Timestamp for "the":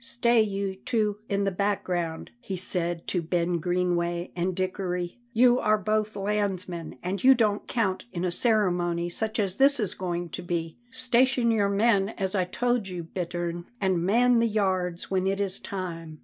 1.43-1.51, 14.39-14.47